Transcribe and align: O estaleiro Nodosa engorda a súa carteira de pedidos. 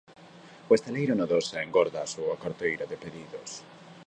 O 0.69 0.71
estaleiro 0.77 1.13
Nodosa 1.15 1.57
engorda 1.65 1.99
a 2.01 2.11
súa 2.13 2.35
carteira 2.43 2.85
de 2.91 2.97
pedidos. 3.03 3.49